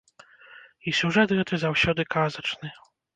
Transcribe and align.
І 0.87 0.93
сюжэт 0.99 1.33
гэты 1.39 1.59
заўсёды 1.65 2.07
казачны. 2.17 2.73